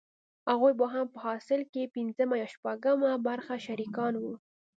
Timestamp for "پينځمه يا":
1.95-2.47